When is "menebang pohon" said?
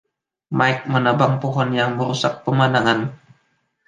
0.93-1.69